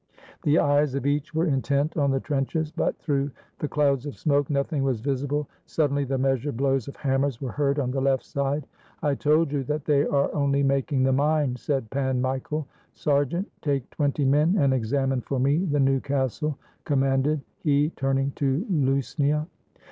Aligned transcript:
The 0.41 0.57
eyes 0.57 0.95
of 0.95 1.05
each 1.05 1.35
were 1.35 1.45
intent 1.45 1.95
on 1.95 2.09
the 2.09 2.19
trenches; 2.19 2.71
but 2.71 2.97
through 2.97 3.29
the 3.59 3.67
clouds 3.67 4.07
of 4.07 4.17
smoke 4.17 4.49
nothing 4.49 4.81
was 4.81 4.99
visible. 4.99 5.47
Suddenly 5.67 6.05
the 6.05 6.17
measured 6.17 6.57
blows 6.57 6.87
of 6.87 6.95
hammers 6.95 7.39
were 7.39 7.51
heard 7.51 7.77
on 7.77 7.91
the 7.91 8.01
left 8.01 8.23
side. 8.23 8.65
"I 9.03 9.13
told 9.13 9.51
you 9.51 9.63
that 9.65 9.85
they 9.85 10.07
are 10.07 10.33
only 10.33 10.63
making 10.63 11.03
the 11.03 11.13
mine," 11.13 11.55
said 11.55 11.91
Pan 11.91 12.19
Michael." 12.19 12.65
Sergeant, 12.95 13.47
take 13.61 13.87
twenty 13.91 14.25
men 14.25 14.55
and 14.57 14.73
examine 14.73 15.21
for 15.21 15.37
me 15.37 15.65
the 15.65 15.79
new 15.79 15.99
castle," 15.99 16.57
commanded 16.83 17.41
he, 17.59 17.91
turning 17.91 18.31
to 18.37 18.65
Lusnia. 18.71 19.45